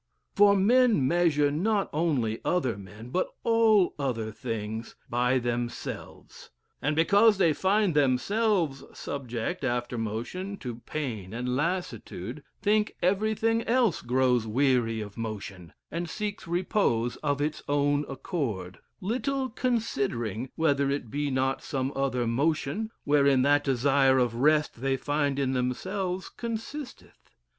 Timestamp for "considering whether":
19.49-20.89